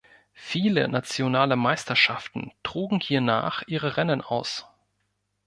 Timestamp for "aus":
4.21-4.65